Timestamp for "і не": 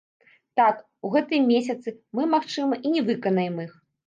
2.89-3.05